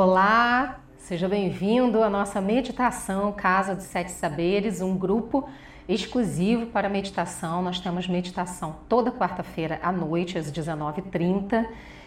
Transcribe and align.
Olá, 0.00 0.78
seja 0.96 1.26
bem-vindo 1.26 2.04
à 2.04 2.08
nossa 2.08 2.40
meditação 2.40 3.32
Casa 3.32 3.74
dos 3.74 3.82
Sete 3.82 4.12
Saberes, 4.12 4.80
um 4.80 4.96
grupo 4.96 5.50
exclusivo 5.88 6.66
para 6.66 6.88
meditação. 6.88 7.60
Nós 7.62 7.80
temos 7.80 8.06
meditação 8.06 8.76
toda 8.88 9.10
quarta-feira 9.10 9.80
à 9.82 9.90
noite, 9.90 10.38
às 10.38 10.52
19h30, 10.52 11.66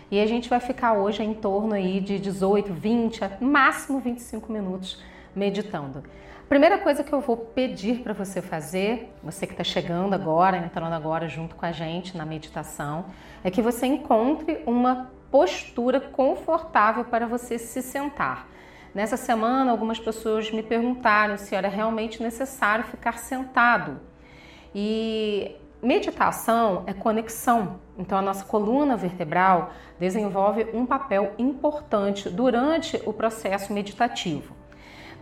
e 0.09 0.21
a 0.21 0.25
gente 0.25 0.47
vai 0.47 0.61
ficar 0.61 0.93
hoje 0.93 1.21
em 1.21 1.33
torno 1.33 1.73
aí 1.73 1.99
de 1.99 2.17
18, 2.17 2.73
20, 2.73 3.19
máximo 3.41 3.99
25 3.99 4.49
minutos 4.53 5.03
meditando. 5.35 6.01
Primeira 6.47 6.77
coisa 6.77 7.03
que 7.03 7.11
eu 7.11 7.19
vou 7.19 7.35
pedir 7.35 8.03
para 8.03 8.13
você 8.13 8.41
fazer, 8.41 9.13
você 9.21 9.45
que 9.45 9.51
está 9.51 9.65
chegando 9.65 10.13
agora, 10.13 10.55
entrando 10.55 10.93
agora 10.93 11.27
junto 11.27 11.57
com 11.57 11.65
a 11.65 11.73
gente 11.73 12.15
na 12.15 12.25
meditação, 12.25 13.07
é 13.43 13.51
que 13.51 13.61
você 13.61 13.85
encontre 13.85 14.63
uma 14.65 15.11
postura 15.31 15.99
confortável 15.99 17.05
para 17.05 17.25
você 17.25 17.57
se 17.57 17.81
sentar. 17.81 18.47
Nessa 18.93 19.15
semana, 19.15 19.71
algumas 19.71 19.97
pessoas 19.97 20.51
me 20.51 20.61
perguntaram 20.61 21.37
se 21.37 21.55
era 21.55 21.69
realmente 21.69 22.21
necessário 22.21 22.83
ficar 22.83 23.17
sentado. 23.17 24.01
E 24.75 25.55
meditação 25.81 26.83
é 26.85 26.93
conexão. 26.93 27.79
Então, 27.97 28.17
a 28.17 28.21
nossa 28.21 28.43
coluna 28.43 28.97
vertebral 28.97 29.71
desenvolve 29.97 30.67
um 30.73 30.85
papel 30.85 31.33
importante 31.39 32.29
durante 32.29 33.01
o 33.05 33.13
processo 33.13 33.71
meditativo. 33.71 34.53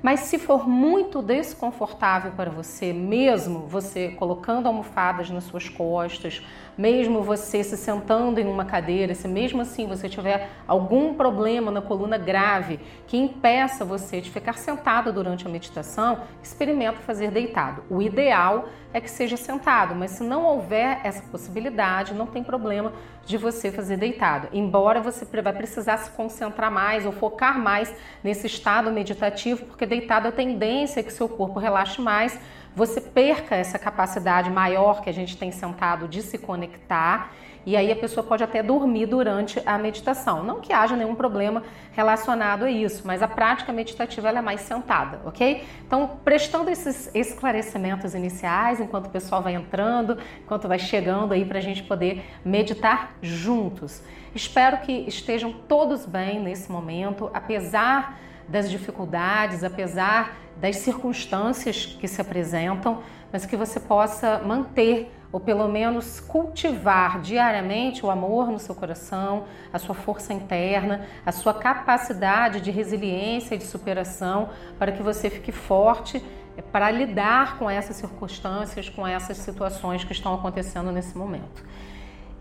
Mas 0.02 0.22
se 0.22 0.40
for 0.40 0.68
muito 0.68 1.22
desconfortável 1.22 2.32
para 2.32 2.50
você, 2.50 2.94
mesmo 2.94 3.68
você 3.68 4.10
colocando 4.10 4.68
almofadas 4.68 5.30
nas 5.30 5.44
suas 5.44 5.68
costas, 5.68 6.42
mesmo 6.80 7.22
você 7.22 7.62
se 7.62 7.76
sentando 7.76 8.40
em 8.40 8.48
uma 8.48 8.64
cadeira, 8.64 9.14
se 9.14 9.28
mesmo 9.28 9.60
assim 9.60 9.86
você 9.86 10.08
tiver 10.08 10.50
algum 10.66 11.14
problema 11.14 11.70
na 11.70 11.82
coluna 11.82 12.18
grave 12.18 12.80
que 13.06 13.18
impeça 13.18 13.84
você 13.84 14.22
de 14.22 14.32
ficar 14.32 14.58
sentado 14.58 15.12
durante 15.12 15.46
a 15.46 15.50
meditação, 15.50 16.20
experimenta 16.42 17.00
fazer 17.00 17.32
deitado. 17.32 17.84
O 17.90 18.02
ideal 18.02 18.70
é 18.94 19.02
que 19.02 19.12
seja 19.12 19.36
sentado, 19.36 19.94
mas 19.94 20.12
se 20.12 20.24
não 20.24 20.46
houver 20.46 21.02
essa 21.04 21.22
possibilidade, 21.24 22.14
não 22.14 22.26
tem 22.26 22.46
problema 22.46 22.94
de 23.26 23.38
você 23.38 23.72
fazer 23.72 23.98
deitado. 23.98 24.48
Embora 24.54 25.02
você 25.02 25.26
vai 25.42 25.52
precisar 25.52 25.98
se 25.98 26.10
concentrar 26.12 26.72
mais 26.72 27.06
ou 27.06 27.12
focar 27.12 27.60
mais 27.60 27.94
nesse 28.24 28.48
estado 28.48 28.90
meditativo, 28.90 29.66
porque 29.66 29.86
deitado 29.86 30.30
a 30.30 30.32
tendência 30.32 31.02
é 31.02 31.04
que 31.04 31.12
seu 31.12 31.28
corpo 31.28 31.60
relaxe 31.60 32.02
mais 32.02 32.40
você 32.80 33.02
perca 33.02 33.58
essa 33.58 33.78
capacidade 33.78 34.50
maior 34.50 35.02
que 35.02 35.10
a 35.10 35.14
gente 35.14 35.36
tem 35.36 35.52
sentado 35.52 36.08
de 36.08 36.22
se 36.22 36.38
conectar 36.38 37.34
e 37.66 37.76
aí 37.76 37.92
a 37.92 37.96
pessoa 37.96 38.26
pode 38.26 38.42
até 38.42 38.64
dormir 38.64 39.06
durante 39.06 39.62
a 39.66 39.78
meditação. 39.78 40.46
Não 40.46 40.62
que 40.62 40.72
haja 40.72 40.96
nenhum 40.96 41.14
problema 41.14 41.62
relacionado 41.92 42.64
a 42.64 42.72
isso, 42.72 43.06
mas 43.06 43.22
a 43.22 43.28
prática 43.28 43.74
meditativa 43.74 44.30
é 44.30 44.42
mais 44.42 44.62
sentada, 44.62 45.20
ok? 45.26 45.66
Então, 45.86 46.20
prestando 46.24 46.70
esses 46.70 47.14
esclarecimentos 47.14 48.16
iniciais, 48.16 48.80
enquanto 48.80 49.08
o 49.08 49.10
pessoal 49.10 49.42
vai 49.42 49.56
entrando, 49.56 50.18
enquanto 50.42 50.70
vai 50.70 50.80
chegando 50.80 51.34
aí 51.34 51.44
para 51.44 51.58
a 51.58 51.62
gente 51.62 51.84
poder 51.84 52.24
meditar 52.46 53.18
juntos. 53.22 54.02
Espero 54.34 54.78
que 54.78 54.94
estejam 55.06 55.52
todos 55.52 56.06
bem 56.06 56.40
nesse 56.40 56.72
momento, 56.72 57.30
apesar 57.34 58.18
das 58.50 58.70
dificuldades, 58.70 59.64
apesar 59.64 60.36
das 60.58 60.78
circunstâncias 60.78 61.86
que 61.86 62.08
se 62.08 62.20
apresentam, 62.20 63.02
mas 63.32 63.46
que 63.46 63.56
você 63.56 63.80
possa 63.80 64.40
manter 64.40 65.12
ou 65.32 65.40
pelo 65.40 65.68
menos 65.68 66.20
cultivar 66.20 67.22
diariamente 67.22 68.04
o 68.04 68.10
amor 68.10 68.48
no 68.48 68.58
seu 68.58 68.74
coração, 68.74 69.46
a 69.72 69.78
sua 69.78 69.94
força 69.94 70.34
interna, 70.34 71.06
a 71.24 71.32
sua 71.32 71.54
capacidade 71.54 72.60
de 72.62 72.72
resiliência 72.72 73.54
e 73.54 73.58
de 73.58 73.66
superação, 73.66 74.50
para 74.80 74.92
que 74.92 75.04
você 75.04 75.30
fique 75.30 75.52
forte 75.52 76.24
para 76.72 76.90
lidar 76.90 77.58
com 77.60 77.70
essas 77.70 77.96
circunstâncias, 77.98 78.90
com 78.90 79.08
essas 79.08 79.38
situações 79.38 80.04
que 80.04 80.12
estão 80.12 80.34
acontecendo 80.34 80.92
nesse 80.92 81.16
momento. 81.16 81.64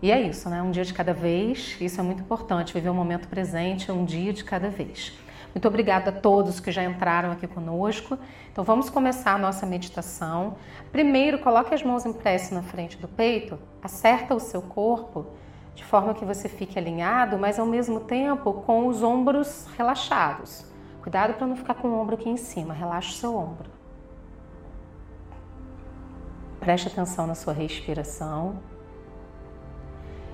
E 0.01 0.11
é 0.11 0.19
isso, 0.19 0.49
né? 0.49 0.61
Um 0.61 0.71
dia 0.71 0.83
de 0.83 0.93
cada 0.93 1.13
vez, 1.13 1.77
isso 1.79 1.99
é 1.99 2.03
muito 2.03 2.21
importante, 2.21 2.73
viver 2.73 2.89
o 2.89 2.93
momento 2.93 3.27
presente, 3.27 3.91
um 3.91 4.03
dia 4.03 4.33
de 4.33 4.43
cada 4.43 4.69
vez. 4.69 5.13
Muito 5.53 5.67
obrigada 5.67 6.09
a 6.11 6.13
todos 6.13 6.59
que 6.59 6.71
já 6.71 6.83
entraram 6.83 7.31
aqui 7.31 7.47
conosco. 7.47 8.17
Então 8.51 8.63
vamos 8.63 8.89
começar 8.89 9.33
a 9.33 9.37
nossa 9.37 9.65
meditação. 9.65 10.55
Primeiro, 10.91 11.39
coloque 11.39 11.73
as 11.73 11.81
mãos 11.83 12.05
em 12.05 12.13
prece 12.13 12.53
na 12.53 12.61
frente 12.61 12.97
do 12.97 13.07
peito, 13.07 13.57
acerta 13.81 14.35
o 14.35 14.39
seu 14.39 14.61
corpo 14.61 15.25
de 15.73 15.83
forma 15.83 16.13
que 16.13 16.25
você 16.25 16.49
fique 16.49 16.77
alinhado, 16.77 17.37
mas 17.37 17.57
ao 17.57 17.65
mesmo 17.65 18.01
tempo 18.01 18.53
com 18.53 18.87
os 18.87 19.01
ombros 19.01 19.65
relaxados. 19.77 20.65
Cuidado 21.01 21.35
para 21.35 21.47
não 21.47 21.55
ficar 21.55 21.75
com 21.75 21.87
o 21.87 21.99
ombro 21.99 22.15
aqui 22.15 22.29
em 22.29 22.37
cima, 22.37 22.73
relaxe 22.73 23.11
o 23.11 23.13
seu 23.13 23.35
ombro. 23.35 23.69
Preste 26.59 26.89
atenção 26.89 27.25
na 27.25 27.35
sua 27.35 27.53
respiração. 27.53 28.59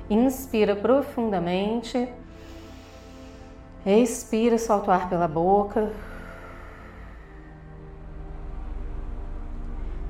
Inspira 0.09 0.75
profundamente 0.75 2.11
Expira, 3.85 4.57
solta 4.57 4.89
o 4.89 4.93
ar 4.95 5.07
pela 5.07 5.27
boca. 5.27 5.91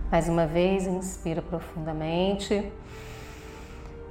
Mais 0.09 0.29
uma 0.29 0.47
vez, 0.47 0.87
inspira 0.87 1.41
profundamente. 1.41 2.71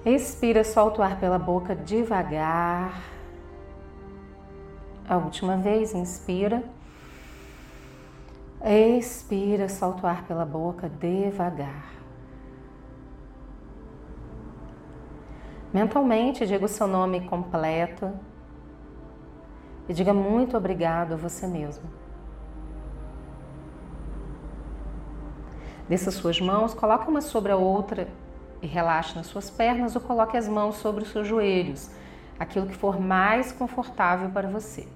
Expira, 0.05 0.63
solta 0.65 1.01
o 1.01 1.03
ar 1.03 1.19
pela 1.19 1.39
boca 1.39 1.75
devagar. 1.75 3.01
A 5.09 5.17
última 5.17 5.57
vez, 5.57 5.95
inspira. 5.95 6.63
Expira, 8.63 9.67
solta 9.71 10.03
o 10.03 10.07
ar 10.07 10.27
pela 10.27 10.45
boca 10.45 10.91
devagar. 10.91 11.91
Mentalmente, 15.73 16.47
diga 16.47 16.67
o 16.67 16.69
seu 16.69 16.87
nome 16.87 17.23
completo 17.23 18.13
e 19.89 19.93
diga 19.93 20.15
muito 20.15 20.57
obrigado 20.57 21.15
a 21.15 21.17
você 21.17 21.47
mesmo. 21.47 21.85
Desça 25.89 26.11
suas 26.11 26.41
mãos, 26.41 26.73
coloque 26.73 27.09
uma 27.09 27.21
sobre 27.21 27.53
a 27.53 27.57
outra 27.57 28.09
e 28.63 28.67
relaxe 28.67 29.15
nas 29.15 29.27
suas 29.27 29.51
pernas 29.51 29.95
ou 29.95 30.01
coloque 30.01 30.37
as 30.37 30.49
mãos 30.49 30.77
sobre 30.77 31.03
os 31.03 31.11
seus 31.11 31.29
joelhos, 31.29 31.91
aquilo 32.39 32.67
que 32.67 32.75
for 32.75 32.99
mais 32.99 33.53
confortável 33.53 34.31
para 34.31 34.49
você. 34.49 34.89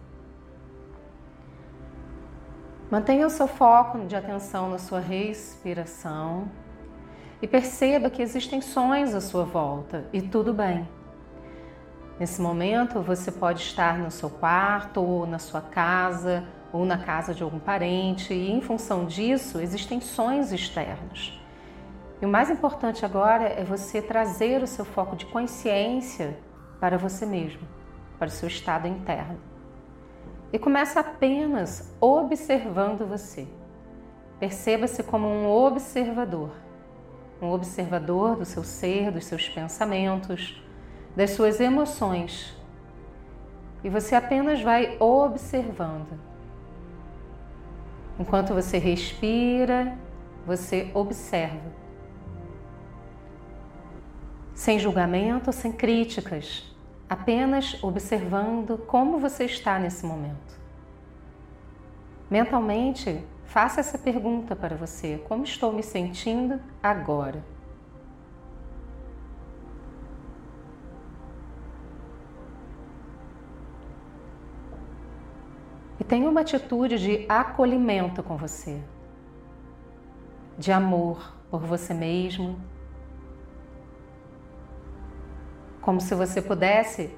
Mantenha 2.91 3.27
o 3.27 3.31
seu 3.31 3.47
foco 3.47 4.07
de 4.07 4.17
atenção 4.17 4.71
na 4.71 4.79
sua 4.79 4.99
respiração 4.99 6.49
e 7.43 7.47
perceba 7.47 8.09
que 8.09 8.23
existem 8.23 8.63
sons 8.63 9.15
à 9.15 9.21
sua 9.21 9.45
volta 9.45 10.07
e 10.11 10.23
tudo 10.23 10.55
bem. 10.55 10.89
Nesse 12.19 12.41
momento, 12.41 13.01
você 13.01 13.31
pode 13.31 13.63
estar 13.63 13.97
no 13.97 14.11
seu 14.11 14.29
quarto, 14.29 15.01
ou 15.01 15.25
na 15.25 15.39
sua 15.39 15.61
casa, 15.61 16.45
ou 16.73 16.85
na 16.85 16.99
casa 16.99 17.33
de 17.33 17.45
algum 17.45 17.61
parente, 17.61 18.35
e 18.35 18.51
em 18.51 18.61
função 18.61 19.05
disso, 19.05 19.61
existem 19.61 20.01
sons 20.01 20.51
externos. 20.51 21.41
E 22.21 22.27
o 22.27 22.29
mais 22.29 22.51
importante 22.51 23.05
agora 23.05 23.45
é 23.45 23.63
você 23.63 24.03
trazer 24.03 24.61
o 24.65 24.67
seu 24.67 24.85
foco 24.85 25.15
de 25.15 25.27
consciência 25.27 26.37
para 26.81 26.99
você 26.99 27.25
mesmo, 27.25 27.63
para 28.19 28.27
o 28.27 28.31
seu 28.31 28.49
estado 28.49 28.89
interno. 28.89 29.39
E 30.53 30.59
começa 30.59 30.99
apenas 30.99 31.95
observando 32.01 33.07
você. 33.07 33.47
Perceba-se 34.41 35.05
como 35.05 35.29
um 35.29 35.49
observador, 35.49 36.51
um 37.41 37.51
observador 37.51 38.35
do 38.35 38.45
seu 38.45 38.65
ser, 38.65 39.13
dos 39.13 39.25
seus 39.27 39.49
pensamentos, 39.49 40.61
das 41.19 41.31
suas 41.31 41.59
emoções. 41.59 42.57
E 43.83 43.91
você 43.91 44.15
apenas 44.15 44.63
vai 44.63 44.97
observando. 45.01 46.17
Enquanto 48.17 48.55
você 48.55 48.79
respira, 48.79 49.99
você 50.47 50.93
observa. 50.95 51.73
Sem 54.55 54.79
julgamento, 54.79 55.53
sem 55.53 55.73
críticas, 55.73 56.73
apenas 57.11 57.83
observando 57.83 58.79
como 58.87 59.19
você 59.19 59.45
está 59.45 59.77
nesse 59.77 60.07
momento. 60.07 60.57
Mentalmente, 62.31 63.25
faça 63.45 63.81
essa 63.81 63.99
pergunta 63.99 64.55
para 64.55 64.77
você: 64.77 65.21
como 65.27 65.43
estou 65.43 65.73
me 65.73 65.83
sentindo 65.83 66.61
agora? 66.81 67.43
Tenha 76.09 76.29
uma 76.29 76.41
atitude 76.41 76.99
de 76.99 77.27
acolhimento 77.29 78.23
com 78.23 78.37
você, 78.37 78.83
de 80.57 80.73
amor 80.73 81.35
por 81.51 81.61
você 81.61 81.93
mesmo, 81.93 82.59
como 85.83 86.01
se 86.01 86.15
você 86.15 86.41
pudesse 86.41 87.15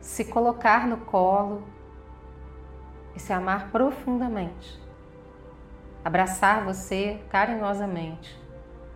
se 0.00 0.24
colocar 0.24 0.86
no 0.86 0.98
colo 0.98 1.64
e 3.16 3.20
se 3.20 3.32
amar 3.32 3.70
profundamente. 3.70 4.80
Abraçar 6.04 6.64
você 6.64 7.20
carinhosamente, 7.30 8.40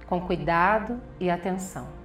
com 0.06 0.20
cuidado 0.20 1.00
e 1.18 1.28
atenção. 1.28 2.03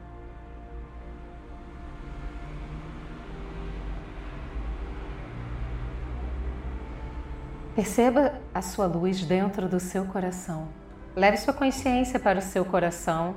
Perceba 7.80 8.34
a 8.54 8.62
sua 8.62 8.88
luz 8.88 9.24
dentro 9.24 9.70
do 9.70 9.80
seu 9.80 10.04
coração. 10.04 10.68
Leve 11.16 11.38
sua 11.38 11.54
consciência 11.54 12.20
para 12.20 12.40
o 12.40 12.42
seu 12.42 12.66
coração 12.66 13.36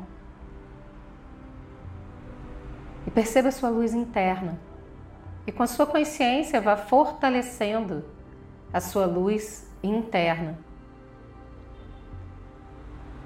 e 3.06 3.10
perceba 3.12 3.50
a 3.50 3.52
sua 3.52 3.68
luz 3.68 3.94
interna. 3.94 4.58
E 5.46 5.52
com 5.52 5.62
a 5.62 5.68
sua 5.68 5.86
consciência 5.86 6.60
vá 6.60 6.76
fortalecendo 6.76 8.04
a 8.72 8.80
sua 8.80 9.06
luz 9.06 9.70
interna. 9.80 10.58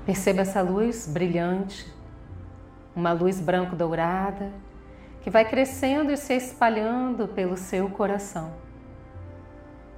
Perceba 0.05 0.43
essa 0.43 0.61
luz 0.61 1.07
brilhante, 1.07 1.91
uma 2.95 3.13
luz 3.13 3.41
branco-dourada 3.41 4.53
que 5.23 5.31
vai 5.31 5.49
crescendo 5.49 6.13
e 6.13 6.17
se 6.19 6.35
espalhando 6.35 7.27
pelo 7.27 7.57
seu 7.57 7.89
coração. 7.89 8.53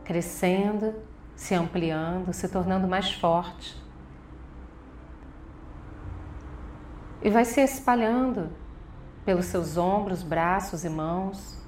Crescendo, 0.05 1.08
se 1.39 1.55
ampliando, 1.55 2.33
se 2.33 2.49
tornando 2.49 2.89
mais 2.89 3.13
forte. 3.13 3.81
E 7.23 7.31
vai 7.31 7.45
se 7.45 7.61
espalhando 7.61 8.51
pelos 9.25 9.47
seus 9.47 9.77
ombros, 9.77 10.25
braços 10.25 10.85
e 10.85 10.89
mãos, 10.89 11.63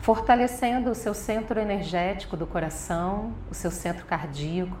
fortalecendo 0.00 0.90
o 0.90 0.94
seu 0.94 1.14
centro 1.14 1.58
energético 1.58 2.36
do 2.36 2.46
coração, 2.46 3.32
o 3.50 3.54
seu 3.54 3.70
centro 3.70 4.04
cardíaco. 4.04 4.76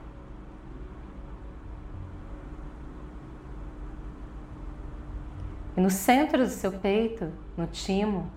E 5.74 5.80
no 5.80 5.90
centro 5.90 6.44
do 6.44 6.50
seu 6.50 6.72
peito, 6.72 7.32
no 7.56 7.66
timo, 7.66 8.30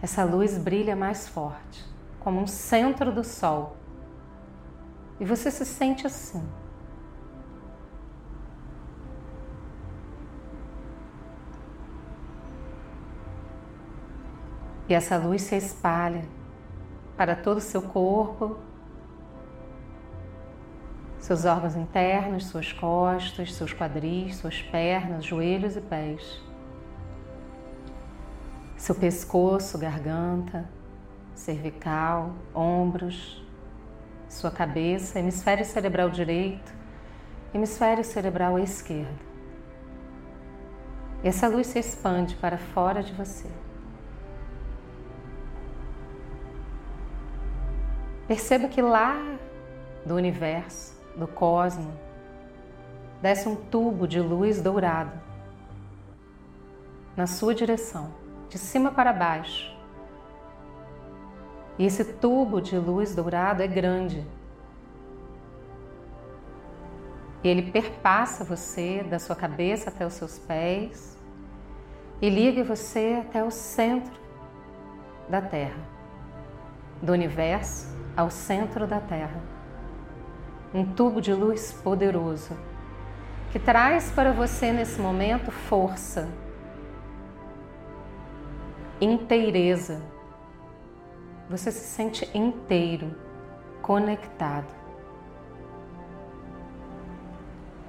essa 0.00 0.24
luz 0.24 0.56
brilha 0.56 0.96
mais 0.96 1.28
forte, 1.28 1.84
como 2.18 2.40
um 2.40 2.46
centro 2.46 3.12
do 3.12 3.22
sol. 3.22 3.81
E 5.22 5.24
você 5.24 5.52
se 5.52 5.64
sente 5.64 6.04
assim. 6.04 6.42
E 14.88 14.94
essa 14.94 15.16
luz 15.16 15.42
se 15.42 15.54
espalha 15.54 16.24
para 17.16 17.36
todo 17.36 17.58
o 17.58 17.60
seu 17.60 17.80
corpo, 17.82 18.58
seus 21.20 21.44
órgãos 21.44 21.76
internos, 21.76 22.46
suas 22.46 22.72
costas, 22.72 23.54
seus 23.54 23.72
quadris, 23.72 24.38
suas 24.38 24.60
pernas, 24.60 25.24
joelhos 25.24 25.76
e 25.76 25.80
pés. 25.80 26.42
Seu 28.76 28.96
pescoço, 28.96 29.78
garganta, 29.78 30.68
cervical, 31.32 32.32
ombros, 32.52 33.41
sua 34.32 34.50
cabeça, 34.50 35.18
hemisfério 35.18 35.64
cerebral 35.64 36.08
direito, 36.08 36.72
hemisfério 37.52 38.02
cerebral 38.02 38.58
esquerdo. 38.58 39.20
Essa 41.22 41.46
luz 41.48 41.66
se 41.66 41.78
expande 41.78 42.34
para 42.36 42.56
fora 42.56 43.02
de 43.02 43.12
você. 43.12 43.46
Perceba 48.26 48.68
que 48.68 48.80
lá 48.80 49.14
do 50.04 50.14
universo, 50.14 50.98
do 51.14 51.28
cosmo, 51.28 51.92
desce 53.20 53.46
um 53.46 53.54
tubo 53.54 54.08
de 54.08 54.18
luz 54.18 54.62
dourado 54.62 55.12
na 57.14 57.26
sua 57.26 57.54
direção, 57.54 58.10
de 58.48 58.56
cima 58.56 58.90
para 58.90 59.12
baixo. 59.12 59.71
E 61.78 61.86
esse 61.86 62.04
tubo 62.04 62.60
de 62.60 62.76
luz 62.76 63.14
dourado 63.14 63.62
é 63.62 63.66
grande. 63.66 64.26
Ele 67.42 67.70
perpassa 67.72 68.44
você 68.44 69.02
da 69.02 69.18
sua 69.18 69.34
cabeça 69.34 69.90
até 69.90 70.06
os 70.06 70.12
seus 70.12 70.38
pés 70.38 71.18
e 72.20 72.30
liga 72.30 72.62
você 72.62 73.18
até 73.20 73.42
o 73.42 73.50
centro 73.50 74.20
da 75.28 75.40
Terra, 75.40 75.80
do 77.02 77.12
universo 77.12 77.88
ao 78.16 78.30
centro 78.30 78.86
da 78.86 79.00
Terra. 79.00 79.40
Um 80.72 80.84
tubo 80.84 81.20
de 81.20 81.32
luz 81.32 81.72
poderoso 81.72 82.56
que 83.50 83.58
traz 83.58 84.10
para 84.10 84.32
você 84.32 84.72
nesse 84.72 84.98
momento 85.00 85.50
força, 85.50 86.28
inteireza. 89.00 90.11
Você 91.52 91.70
se 91.70 91.84
sente 91.84 92.26
inteiro, 92.32 93.14
conectado. 93.82 94.74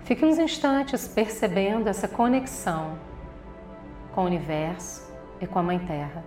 Fique 0.02 0.26
uns 0.26 0.38
instantes 0.38 1.08
percebendo 1.08 1.88
essa 1.88 2.06
conexão 2.06 3.00
com 4.14 4.24
o 4.24 4.26
universo 4.26 5.10
e 5.40 5.48
com 5.48 5.60
a 5.60 5.64
Mãe 5.64 5.80
Terra. 5.80 6.26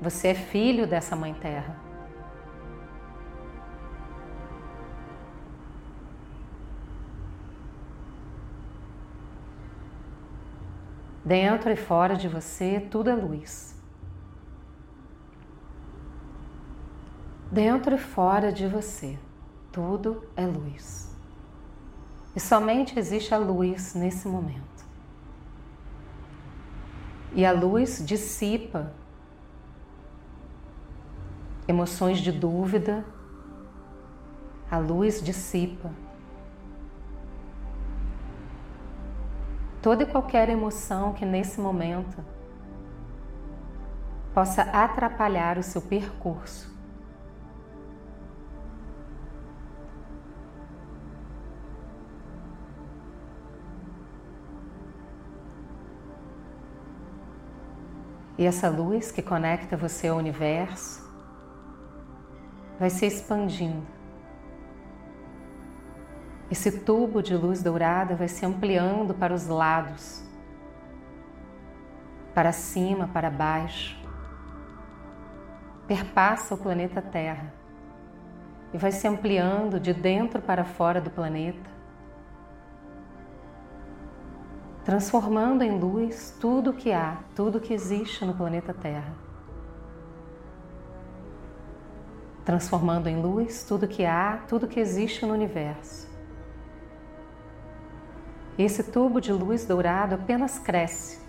Você 0.00 0.28
é 0.28 0.34
filho 0.34 0.86
dessa 0.86 1.16
Mãe 1.16 1.34
Terra. 1.34 1.76
Dentro 11.24 11.72
e 11.72 11.76
fora 11.76 12.14
de 12.14 12.28
você, 12.28 12.86
tudo 12.88 13.10
é 13.10 13.16
luz. 13.16 13.77
Dentro 17.50 17.94
e 17.94 17.98
fora 17.98 18.52
de 18.52 18.66
você, 18.68 19.18
tudo 19.72 20.22
é 20.36 20.46
luz. 20.46 21.16
E 22.36 22.40
somente 22.40 22.98
existe 22.98 23.34
a 23.34 23.38
luz 23.38 23.94
nesse 23.94 24.28
momento. 24.28 24.86
E 27.32 27.46
a 27.46 27.52
luz 27.52 28.04
dissipa 28.04 28.92
emoções 31.66 32.18
de 32.18 32.30
dúvida, 32.30 33.04
a 34.70 34.76
luz 34.78 35.22
dissipa 35.22 35.90
toda 39.80 40.02
e 40.02 40.06
qualquer 40.06 40.50
emoção 40.50 41.14
que 41.14 41.24
nesse 41.24 41.58
momento 41.60 42.22
possa 44.34 44.62
atrapalhar 44.62 45.56
o 45.56 45.62
seu 45.62 45.80
percurso. 45.80 46.77
E 58.38 58.46
essa 58.46 58.70
luz 58.70 59.12
que 59.12 59.20
conecta 59.20 59.76
você 59.76 60.08
ao 60.08 60.16
universo 60.16 61.06
vai 62.78 62.88
se 62.88 63.04
expandindo 63.04 63.98
esse 66.50 66.80
tubo 66.80 67.22
de 67.22 67.36
luz 67.36 67.62
dourada 67.62 68.16
vai 68.16 68.28
se 68.28 68.44
ampliando 68.46 69.12
para 69.12 69.34
os 69.34 69.46
lados, 69.46 70.24
para 72.34 72.52
cima, 72.52 73.06
para 73.08 73.28
baixo. 73.28 73.98
Perpassa 75.86 76.54
o 76.54 76.58
planeta 76.58 77.02
Terra 77.02 77.52
e 78.72 78.78
vai 78.78 78.92
se 78.92 79.06
ampliando 79.06 79.78
de 79.78 79.92
dentro 79.92 80.40
para 80.40 80.64
fora 80.64 81.00
do 81.00 81.10
planeta, 81.10 81.70
transformando 84.88 85.62
em 85.62 85.78
luz 85.78 86.34
tudo 86.40 86.70
o 86.70 86.72
que 86.72 86.92
há, 86.92 87.18
tudo 87.36 87.58
o 87.58 87.60
que 87.60 87.74
existe 87.74 88.24
no 88.24 88.32
planeta 88.32 88.72
Terra. 88.72 89.12
Transformando 92.42 93.06
em 93.06 93.20
luz 93.20 93.64
tudo 93.64 93.84
o 93.84 93.86
que 93.86 94.06
há, 94.06 94.38
tudo 94.48 94.66
que 94.66 94.80
existe 94.80 95.26
no 95.26 95.34
universo. 95.34 96.08
Esse 98.56 98.82
tubo 98.82 99.20
de 99.20 99.30
luz 99.30 99.66
dourado 99.66 100.14
apenas 100.14 100.58
cresce 100.58 101.20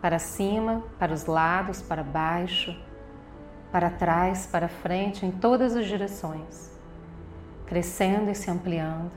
para 0.00 0.18
cima, 0.18 0.82
para 0.98 1.12
os 1.12 1.26
lados, 1.26 1.82
para 1.82 2.02
baixo, 2.02 2.74
para 3.70 3.90
trás, 3.90 4.46
para 4.46 4.66
frente, 4.66 5.26
em 5.26 5.30
todas 5.30 5.76
as 5.76 5.84
direções, 5.84 6.72
crescendo 7.66 8.30
e 8.30 8.34
se 8.34 8.50
ampliando, 8.50 9.10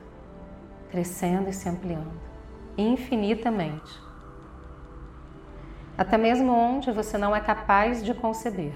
crescendo 0.90 1.48
e 1.48 1.54
se 1.54 1.66
ampliando, 1.70 2.33
infinitamente. 2.76 4.02
Até 5.96 6.18
mesmo 6.18 6.52
onde 6.52 6.90
você 6.90 7.16
não 7.16 7.34
é 7.34 7.40
capaz 7.40 8.04
de 8.04 8.12
conceber. 8.12 8.74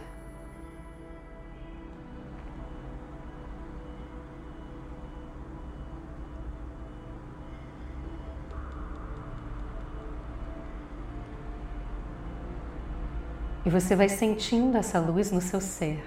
E 13.67 13.71
você 13.71 13.95
vai 13.95 14.09
sentindo 14.09 14.79
essa 14.79 14.99
luz 14.99 15.31
no 15.31 15.43
seu 15.43 15.61
ser, 15.61 16.03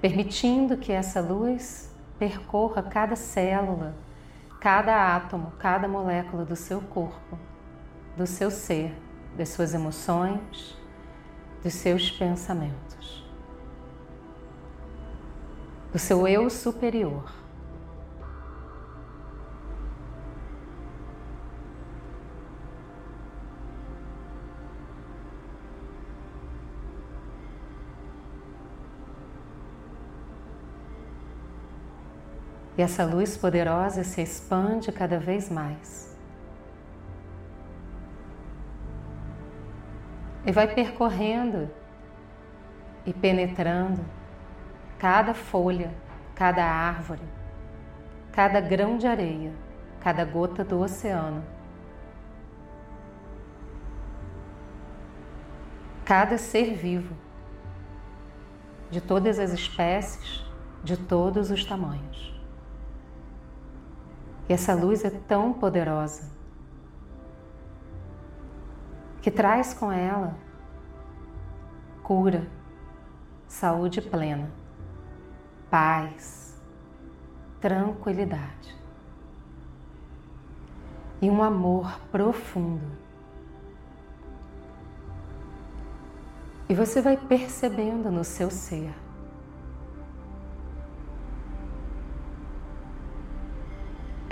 permitindo 0.00 0.76
que 0.76 0.90
essa 0.90 1.20
luz 1.20 1.88
percorra 2.18 2.82
cada 2.82 3.14
célula, 3.14 3.94
cada 4.64 5.14
átomo, 5.14 5.52
cada 5.58 5.86
molécula 5.86 6.42
do 6.42 6.56
seu 6.56 6.80
corpo, 6.80 7.38
do 8.16 8.26
seu 8.26 8.50
ser, 8.50 8.98
das 9.36 9.50
suas 9.50 9.74
emoções, 9.74 10.74
dos 11.62 11.74
seus 11.74 12.10
pensamentos, 12.10 13.30
do 15.92 15.98
seu 15.98 16.26
eu 16.26 16.48
superior. 16.48 17.43
E 32.76 32.82
essa 32.82 33.04
luz 33.04 33.36
poderosa 33.36 34.02
se 34.02 34.20
expande 34.20 34.90
cada 34.90 35.18
vez 35.18 35.48
mais. 35.48 36.12
E 40.44 40.52
vai 40.52 40.74
percorrendo 40.74 41.70
e 43.06 43.12
penetrando 43.12 44.04
cada 44.98 45.34
folha, 45.34 45.92
cada 46.34 46.64
árvore, 46.64 47.22
cada 48.32 48.60
grão 48.60 48.98
de 48.98 49.06
areia, 49.06 49.52
cada 50.00 50.24
gota 50.24 50.64
do 50.64 50.80
oceano. 50.80 51.44
Cada 56.04 56.36
ser 56.36 56.74
vivo, 56.74 57.14
de 58.90 59.00
todas 59.00 59.38
as 59.38 59.52
espécies, 59.52 60.44
de 60.82 60.98
todos 60.98 61.50
os 61.50 61.64
tamanhos. 61.64 62.33
E 64.48 64.52
essa 64.52 64.74
luz 64.74 65.04
é 65.04 65.10
tão 65.10 65.52
poderosa 65.52 66.30
que 69.22 69.30
traz 69.30 69.72
com 69.72 69.90
ela 69.90 70.36
cura, 72.02 72.46
saúde 73.48 74.02
plena, 74.02 74.50
paz, 75.70 76.62
tranquilidade 77.58 78.76
e 81.22 81.30
um 81.30 81.42
amor 81.42 81.98
profundo. 82.12 83.04
E 86.68 86.74
você 86.74 87.00
vai 87.00 87.16
percebendo 87.16 88.10
no 88.10 88.24
seu 88.24 88.50
ser 88.50 88.94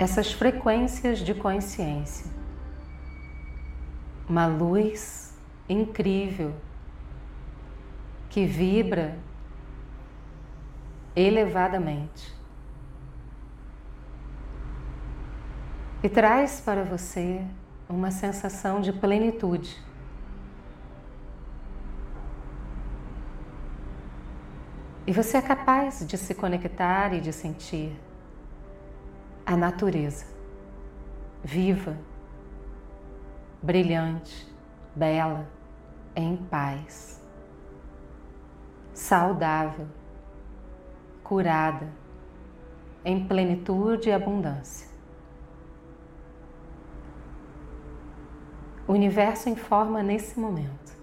essas 0.03 0.31
frequências 0.31 1.19
de 1.19 1.33
consciência. 1.33 2.29
Uma 4.27 4.45
luz 4.45 5.33
incrível 5.67 6.53
que 8.29 8.45
vibra 8.45 9.17
elevadamente 11.15 12.33
e 16.01 16.09
traz 16.09 16.59
para 16.59 16.83
você 16.83 17.45
uma 17.87 18.11
sensação 18.11 18.81
de 18.81 18.91
plenitude. 18.91 19.81
E 25.05 25.13
você 25.13 25.37
é 25.37 25.41
capaz 25.41 26.05
de 26.05 26.17
se 26.17 26.33
conectar 26.33 27.13
e 27.13 27.21
de 27.21 27.31
sentir 27.31 27.95
a 29.45 29.57
natureza, 29.57 30.25
viva, 31.43 31.97
brilhante, 33.61 34.47
bela, 34.95 35.47
em 36.15 36.37
paz, 36.37 37.21
saudável, 38.93 39.87
curada, 41.23 41.91
em 43.03 43.27
plenitude 43.27 44.09
e 44.09 44.13
abundância. 44.13 44.87
O 48.87 48.93
universo 48.93 49.49
informa 49.49 50.01
nesse 50.01 50.39
momento. 50.39 50.93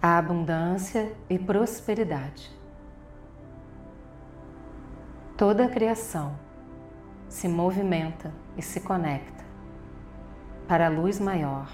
A 0.00 0.18
abundância 0.18 1.12
e 1.28 1.38
prosperidade 1.38 2.55
Toda 5.36 5.66
a 5.66 5.68
criação 5.68 6.34
se 7.28 7.46
movimenta 7.46 8.32
e 8.56 8.62
se 8.62 8.80
conecta 8.80 9.44
para 10.66 10.86
a 10.86 10.88
luz 10.88 11.20
maior 11.20 11.70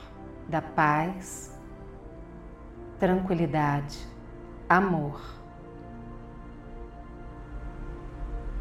da 0.49 0.61
paz, 0.61 1.57
tranquilidade, 2.99 4.05
amor 4.69 5.23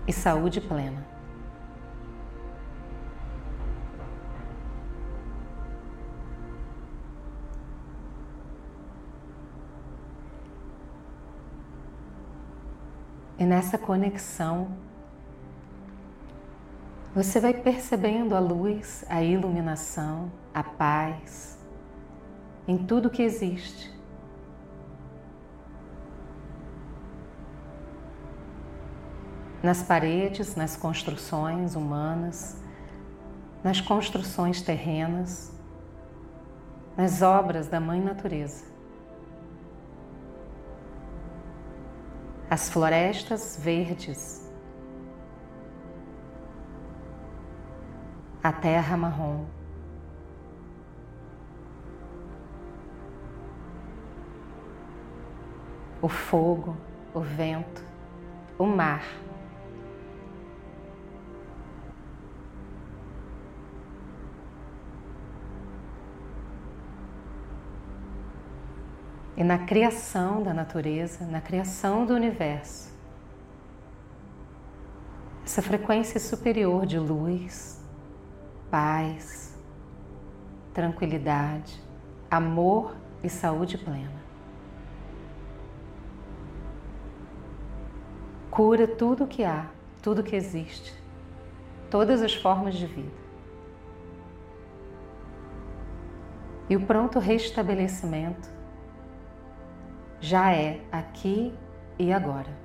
e 0.08 0.13
saúde 0.13 0.62
plena. 0.62 1.03
E 13.39 13.46
nessa 13.48 13.79
conexão 13.79 14.90
você 17.13 17.41
vai 17.41 17.53
percebendo 17.53 18.36
a 18.36 18.39
luz, 18.39 19.03
a 19.10 19.22
iluminação, 19.22 20.32
a 20.53 20.63
paz 20.63 21.60
em 22.68 22.77
tudo 22.77 23.10
que 23.10 23.22
existe. 23.22 23.91
Nas 29.62 29.84
paredes, 29.84 30.56
nas 30.56 30.77
construções 30.77 31.75
humanas, 31.75 32.58
nas 33.63 33.82
construções 33.82 34.62
terrenas, 34.62 35.51
nas 36.96 37.22
obras 37.22 37.68
da 37.68 37.80
Mãe 37.80 38.01
Natureza. 38.01 38.65
As 42.50 42.70
florestas 42.70 43.58
verdes 43.62 44.50
a 48.43 48.51
terra 48.51 48.98
marrom. 48.98 49.45
O 56.01 56.10
fogo, 56.10 56.75
o 57.13 57.19
vento, 57.19 57.83
o 58.57 58.65
mar. 58.65 59.03
E 69.38 69.43
na 69.43 69.60
criação 69.60 70.41
da 70.41 70.53
natureza, 70.53 71.25
na 71.25 71.41
criação 71.41 72.05
do 72.05 72.13
universo, 72.13 72.91
essa 75.43 75.62
frequência 75.62 76.19
superior 76.19 76.86
de 76.86 77.00
luz, 77.00 77.80
paz, 78.71 79.53
tranquilidade, 80.73 81.77
amor 82.29 82.95
e 83.21 83.29
saúde 83.29 83.77
plena. 83.77 84.21
Cura 88.49 88.87
tudo 88.87 89.25
o 89.25 89.27
que 89.27 89.43
há, 89.43 89.65
tudo 90.01 90.23
que 90.23 90.35
existe, 90.35 90.95
todas 91.89 92.21
as 92.21 92.33
formas 92.33 92.75
de 92.75 92.85
vida. 92.85 93.21
E 96.69 96.75
o 96.77 96.85
pronto 96.85 97.19
restabelecimento 97.19 98.49
já 100.21 100.53
é 100.53 100.79
aqui 100.89 101.53
e 101.99 102.13
agora. 102.13 102.61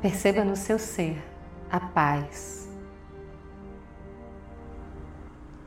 Perceba 0.00 0.42
no 0.44 0.56
seu 0.56 0.78
ser 0.78 1.22
a 1.70 1.78
paz. 1.78 2.66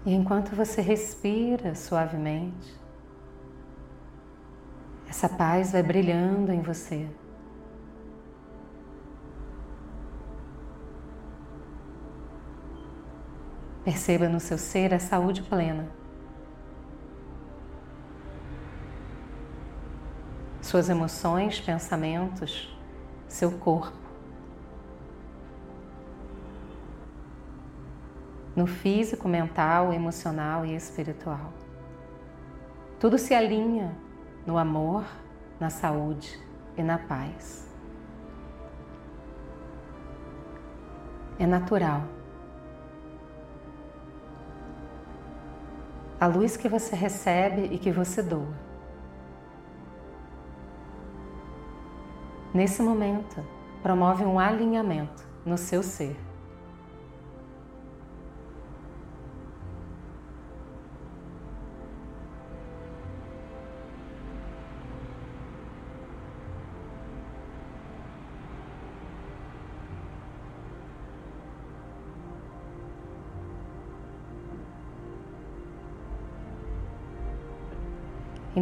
E 0.04 0.14
enquanto 0.14 0.56
você 0.56 0.82
respira 0.82 1.76
suavemente, 1.76 2.76
essa 5.08 5.30
paz 5.30 5.72
vai 5.72 5.84
brilhando 5.84 6.52
em 6.52 6.62
você. 6.62 7.08
Perceba 13.86 14.28
no 14.28 14.40
seu 14.40 14.58
ser 14.58 14.96
a 14.96 15.00
saúde 15.00 15.44
plena. 15.44 15.88
Suas 20.60 20.90
emoções, 20.90 21.60
pensamentos, 21.60 22.76
seu 23.28 23.52
corpo. 23.52 24.03
No 28.56 28.68
físico, 28.68 29.28
mental, 29.28 29.92
emocional 29.92 30.66
e 30.66 30.76
espiritual. 30.76 31.52
Tudo 33.00 33.18
se 33.18 33.34
alinha 33.34 33.96
no 34.46 34.58
amor, 34.58 35.04
na 35.60 35.70
saúde 35.70 36.40
e 36.78 36.84
na 36.84 36.98
paz. 36.98 37.68
É 41.40 41.48
natural. 41.48 42.04
A 46.20 46.28
luz 46.28 46.56
que 46.56 46.70
você 46.70 46.96
recebe 46.96 47.74
e 47.74 47.78
que 47.78 47.92
você 47.92 48.22
doa. 48.22 48.54
Nesse 52.54 52.82
momento, 52.84 53.44
promove 53.82 54.24
um 54.24 54.40
alinhamento 54.40 55.28
no 55.44 55.58
seu 55.58 55.82
ser. 55.82 56.16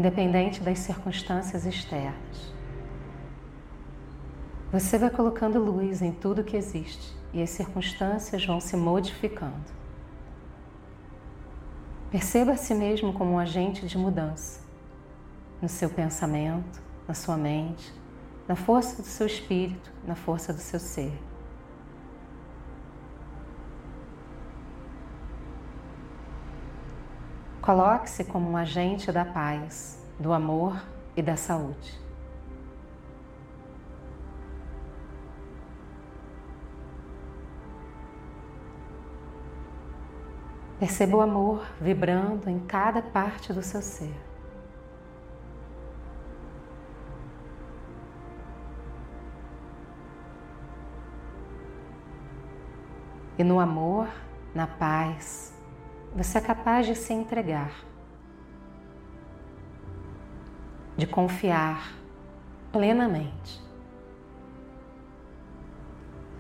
Independente 0.01 0.62
das 0.62 0.79
circunstâncias 0.79 1.63
externas. 1.63 2.51
Você 4.72 4.98
vai 4.98 5.12
colocando 5.12 5.60
luz 5.60 6.01
em 6.01 6.12
tudo 6.12 6.43
que 6.43 6.58
existe 6.58 7.15
e 7.31 7.41
as 7.41 7.51
circunstâncias 7.51 8.43
vão 8.43 8.60
se 8.60 8.75
modificando. 8.75 9.72
Perceba 12.10 12.53
a 12.53 12.58
si 12.58 12.74
mesmo 12.74 13.13
como 13.13 13.34
um 13.34 13.39
agente 13.39 13.86
de 13.86 13.96
mudança 13.96 14.62
no 15.62 15.70
seu 15.70 15.89
pensamento, 15.89 16.81
na 17.08 17.13
sua 17.13 17.38
mente, 17.38 17.93
na 18.48 18.55
força 18.55 19.03
do 19.03 19.08
seu 19.08 19.27
espírito, 19.27 19.91
na 20.03 20.15
força 20.15 20.51
do 20.51 20.60
seu 20.60 20.79
ser. 20.79 21.13
Coloque-se 27.62 28.24
como 28.24 28.50
um 28.50 28.58
agente 28.58 29.12
da 29.12 29.24
paz, 29.24 30.03
do 30.20 30.34
amor 30.34 30.82
e 31.15 31.22
da 31.22 31.36
saúde. 31.36 32.01
Perceba 40.80 41.17
o 41.17 41.21
amor 41.21 41.63
vibrando 41.80 42.50
em 42.50 42.58
cada 42.58 43.04
parte 43.04 43.54
do 43.54 43.62
seu 43.62 43.84
ser. 43.84 44.19
E 53.38 53.43
no 53.43 53.60
amor, 53.60 54.08
na 54.56 54.65
paz, 54.65 55.54
você 56.13 56.39
é 56.39 56.41
capaz 56.41 56.86
de 56.86 56.95
se 56.95 57.13
entregar, 57.13 57.71
de 60.97 61.08
confiar 61.08 61.93
plenamente. 62.71 63.62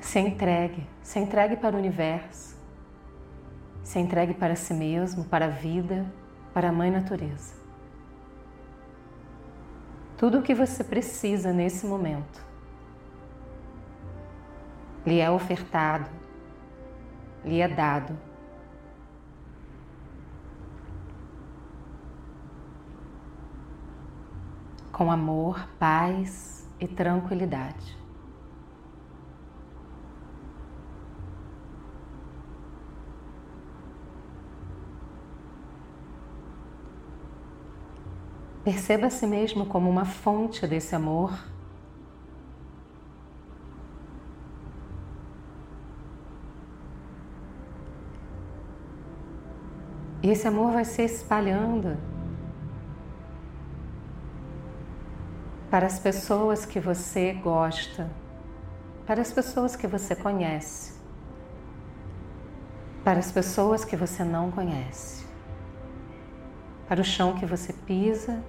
Se 0.01 0.19
entregue, 0.19 0.85
se 1.01 1.19
entregue 1.19 1.55
para 1.55 1.75
o 1.75 1.79
universo, 1.79 2.57
se 3.81 3.97
entregue 3.97 4.33
para 4.33 4.55
si 4.55 4.73
mesmo, 4.73 5.23
para 5.23 5.45
a 5.45 5.49
vida, 5.49 6.05
para 6.53 6.69
a 6.69 6.71
Mãe 6.71 6.91
Natureza. 6.91 7.55
Tudo 10.17 10.39
o 10.39 10.41
que 10.41 10.53
você 10.53 10.83
precisa 10.83 11.53
nesse 11.53 11.85
momento 11.85 12.45
lhe 15.05 15.19
é 15.19 15.31
ofertado, 15.31 16.09
lhe 17.43 17.59
é 17.59 17.67
dado 17.67 18.30
com 24.91 25.11
amor, 25.11 25.67
paz 25.79 26.67
e 26.79 26.87
tranquilidade. 26.87 27.97
Perceba 38.63 39.07
a 39.07 39.09
si 39.09 39.25
mesmo 39.25 39.65
como 39.65 39.89
uma 39.89 40.05
fonte 40.05 40.67
desse 40.67 40.95
amor. 40.95 41.33
E 50.21 50.29
esse 50.29 50.47
amor 50.47 50.71
vai 50.73 50.85
se 50.85 51.01
espalhando 51.01 51.97
para 55.71 55.87
as 55.87 55.97
pessoas 55.97 56.65
que 56.65 56.81
você 56.81 57.31
gosta, 57.31 58.11
para 59.07 59.21
as 59.21 59.31
pessoas 59.31 59.73
que 59.73 59.87
você 59.87 60.13
conhece, 60.13 60.93
para 63.05 63.19
as 63.19 63.31
pessoas 63.31 63.85
que 63.85 63.95
você 63.95 64.21
não 64.21 64.51
conhece, 64.51 65.25
para 66.89 66.99
o 66.99 67.05
chão 67.05 67.35
que 67.35 67.45
você 67.45 67.71
pisa, 67.71 68.43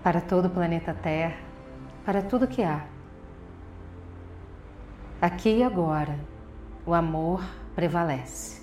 para 0.00 0.20
todo 0.20 0.46
o 0.46 0.50
planeta 0.50 0.94
Terra, 0.94 1.40
para 2.06 2.22
tudo 2.22 2.46
que 2.46 2.62
há. 2.62 2.86
Aqui 5.20 5.58
e 5.58 5.64
agora, 5.64 6.16
o 6.86 6.94
amor 6.94 7.44
prevalece. 7.74 8.59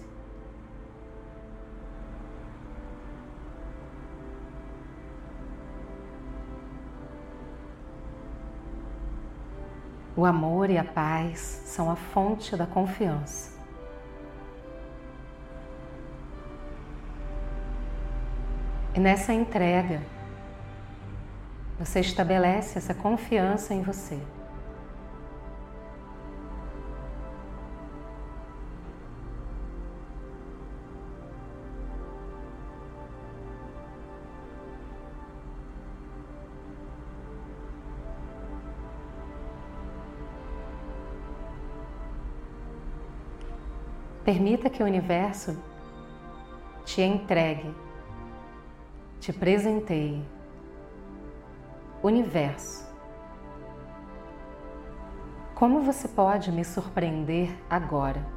O 10.18 10.26
amor 10.26 10.72
e 10.72 10.80
a 10.80 10.84
paz 10.84 11.62
são 11.68 11.92
a 11.92 11.96
fonte 11.96 12.58
da 12.58 12.66
confiança. 12.66 13.56
E 18.96 19.00
nessa 19.00 19.32
entrega, 19.32 20.02
você 21.78 22.00
estabelece 22.00 22.80
essa 22.80 22.96
confiança 22.96 23.76
em 23.76 23.84
você. 23.84 24.20
Permita 44.28 44.70
que 44.70 44.84
o 44.84 44.86
universo 44.86 45.58
te 46.84 47.02
entregue, 47.02 47.74
te 49.22 49.32
presenteie. 49.32 50.22
Universo, 52.04 52.94
como 55.56 55.80
você 55.80 56.10
pode 56.10 56.52
me 56.52 56.66
surpreender 56.66 57.58
agora? 57.70 58.37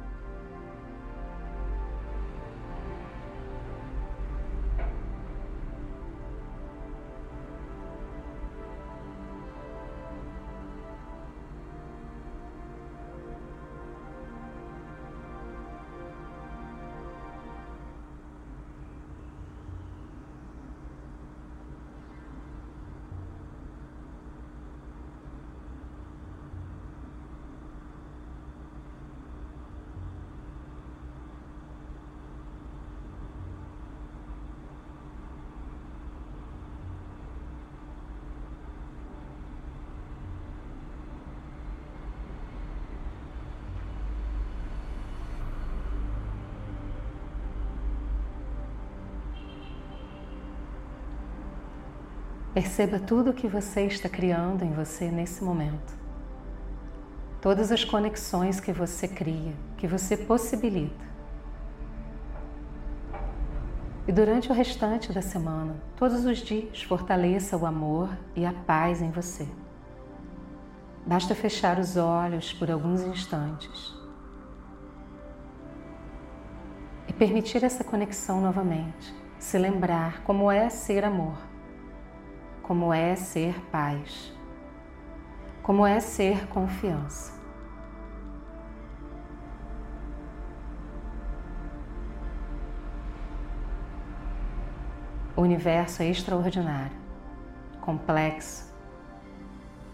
Perceba 52.61 52.99
tudo 52.99 53.31
o 53.31 53.33
que 53.33 53.47
você 53.47 53.87
está 53.87 54.07
criando 54.07 54.63
em 54.63 54.71
você 54.71 55.09
nesse 55.09 55.43
momento. 55.43 55.97
Todas 57.41 57.71
as 57.71 57.83
conexões 57.83 58.59
que 58.59 58.71
você 58.71 59.07
cria, 59.07 59.55
que 59.77 59.87
você 59.87 60.15
possibilita. 60.15 61.03
E 64.07 64.11
durante 64.11 64.51
o 64.51 64.53
restante 64.53 65.11
da 65.11 65.23
semana, 65.23 65.75
todos 65.95 66.23
os 66.23 66.37
dias, 66.37 66.83
fortaleça 66.83 67.57
o 67.57 67.65
amor 67.65 68.15
e 68.35 68.45
a 68.45 68.53
paz 68.53 69.01
em 69.01 69.09
você. 69.09 69.47
Basta 71.03 71.33
fechar 71.33 71.79
os 71.79 71.97
olhos 71.97 72.53
por 72.53 72.69
alguns 72.69 73.01
instantes 73.01 73.91
e 77.07 77.13
permitir 77.13 77.63
essa 77.63 77.83
conexão 77.83 78.39
novamente. 78.39 79.15
Se 79.39 79.57
lembrar 79.57 80.21
como 80.21 80.51
é 80.51 80.69
ser 80.69 81.03
amor, 81.03 81.49
como 82.61 82.93
é 82.93 83.15
ser 83.15 83.59
paz, 83.71 84.33
como 85.61 85.85
é 85.85 85.99
ser 85.99 86.47
confiança. 86.47 87.39
O 95.35 95.41
universo 95.41 96.03
é 96.03 96.09
extraordinário, 96.09 96.95
complexo, 97.81 98.71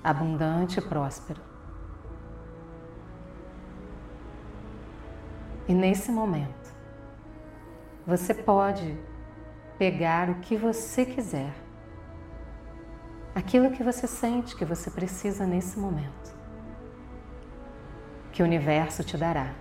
abundante 0.04 0.80
e 0.80 0.82
próspero. 0.82 1.42
E 5.68 5.74
nesse 5.74 6.12
momento, 6.12 6.74
você 8.06 8.34
pode 8.34 8.98
pegar 9.78 10.30
o 10.30 10.36
que 10.36 10.56
você 10.56 11.06
quiser, 11.06 11.54
aquilo 13.38 13.70
que 13.70 13.84
você 13.84 14.08
sente 14.08 14.56
que 14.56 14.66
você 14.66 14.90
precisa 14.90 15.46
nesse 15.46 15.78
momento, 15.78 16.36
que 18.32 18.42
o 18.42 18.46
universo 18.46 19.04
te 19.04 19.16
dará. 19.16 19.54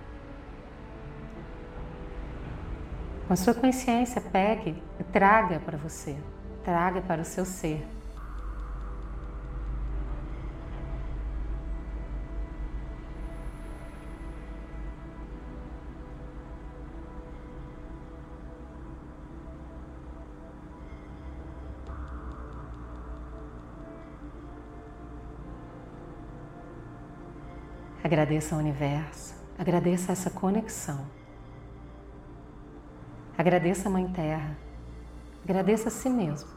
Com 3.27 3.33
a 3.33 3.35
sua 3.35 3.53
consciência, 3.53 4.19
pegue 4.19 4.81
e 4.99 5.03
traga 5.03 5.59
para 5.59 5.77
você, 5.77 6.17
traga 6.63 7.01
para 7.01 7.21
o 7.21 7.25
seu 7.25 7.45
ser 7.45 7.85
Agradeça 28.07 28.55
ao 28.55 28.61
universo, 28.61 29.35
agradeça 29.59 30.13
essa 30.13 30.29
conexão. 30.29 31.05
Agradeça 33.37 33.89
a 33.89 33.91
Mãe 33.91 34.07
Terra, 34.07 34.57
agradeça 35.43 35.89
a 35.89 35.91
si 35.91 36.09
mesmo. 36.09 36.47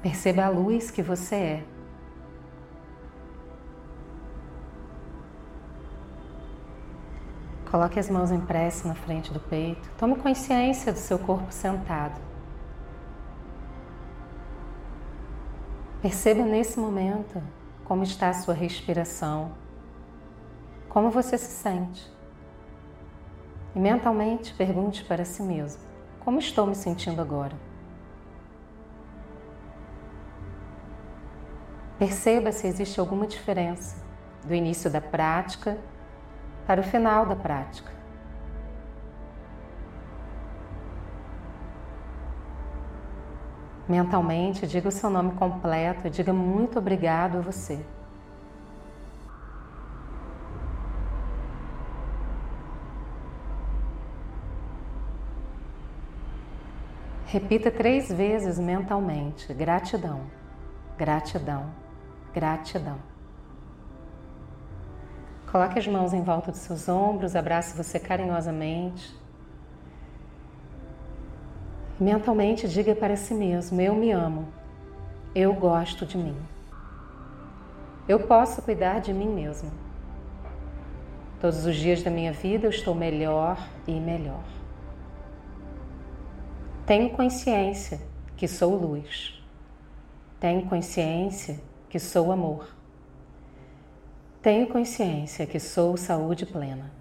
Perceba 0.00 0.46
a 0.46 0.48
luz 0.48 0.90
que 0.90 1.02
você 1.02 1.34
é. 1.34 1.64
Coloque 7.70 7.98
as 7.98 8.08
mãos 8.08 8.30
em 8.30 8.40
prece 8.40 8.88
na 8.88 8.94
frente 8.94 9.30
do 9.30 9.40
peito. 9.40 9.90
Tome 9.98 10.16
consciência 10.16 10.90
do 10.90 10.98
seu 10.98 11.18
corpo 11.18 11.52
sentado. 11.52 12.27
Perceba 16.00 16.44
nesse 16.44 16.78
momento 16.78 17.42
como 17.84 18.04
está 18.04 18.28
a 18.28 18.34
sua 18.34 18.54
respiração, 18.54 19.50
como 20.88 21.10
você 21.10 21.36
se 21.36 21.50
sente. 21.50 22.08
E 23.74 23.80
mentalmente 23.80 24.54
pergunte 24.54 25.04
para 25.04 25.24
si 25.24 25.42
mesmo: 25.42 25.82
como 26.20 26.38
estou 26.38 26.66
me 26.66 26.76
sentindo 26.76 27.20
agora? 27.20 27.56
Perceba 31.98 32.52
se 32.52 32.68
existe 32.68 33.00
alguma 33.00 33.26
diferença 33.26 33.96
do 34.44 34.54
início 34.54 34.88
da 34.88 35.00
prática 35.00 35.76
para 36.64 36.80
o 36.80 36.84
final 36.84 37.26
da 37.26 37.34
prática. 37.34 37.97
Mentalmente, 43.88 44.66
diga 44.66 44.88
o 44.88 44.92
seu 44.92 45.08
nome 45.08 45.32
completo 45.32 46.06
e 46.06 46.10
diga 46.10 46.32
muito 46.32 46.78
obrigado 46.78 47.38
a 47.38 47.40
você. 47.40 47.82
Repita 57.24 57.70
três 57.70 58.10
vezes 58.10 58.58
mentalmente: 58.58 59.52
gratidão, 59.54 60.22
gratidão, 60.98 61.70
gratidão. 62.34 62.98
Coloque 65.50 65.78
as 65.78 65.86
mãos 65.86 66.12
em 66.12 66.22
volta 66.22 66.50
dos 66.50 66.60
seus 66.60 66.90
ombros, 66.90 67.34
abrace 67.34 67.74
você 67.74 67.98
carinhosamente. 67.98 69.16
Mentalmente 72.00 72.68
diga 72.68 72.94
para 72.94 73.16
si 73.16 73.34
mesmo: 73.34 73.80
Eu 73.80 73.94
me 73.94 74.12
amo, 74.12 74.48
eu 75.34 75.52
gosto 75.54 76.06
de 76.06 76.16
mim, 76.16 76.36
eu 78.08 78.20
posso 78.20 78.62
cuidar 78.62 79.00
de 79.00 79.12
mim 79.12 79.28
mesmo. 79.28 79.70
Todos 81.40 81.66
os 81.66 81.76
dias 81.76 82.02
da 82.02 82.10
minha 82.10 82.32
vida 82.32 82.66
eu 82.66 82.70
estou 82.70 82.94
melhor 82.94 83.58
e 83.86 83.92
melhor. 83.92 84.42
Tenho 86.86 87.10
consciência 87.10 88.00
que 88.36 88.48
sou 88.48 88.74
luz. 88.74 89.38
Tenho 90.40 90.62
consciência 90.66 91.60
que 91.88 91.98
sou 91.98 92.32
amor. 92.32 92.68
Tenho 94.40 94.68
consciência 94.68 95.46
que 95.46 95.60
sou 95.60 95.96
saúde 95.96 96.46
plena. 96.46 96.97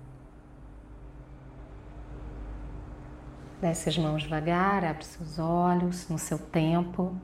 Desce 3.59 3.89
as 3.89 3.97
mãos 3.97 4.21
devagar, 4.21 4.83
abre 4.85 5.03
seus 5.03 5.39
olhos 5.39 6.07
no 6.09 6.19
seu 6.19 6.37
tempo. 6.37 7.19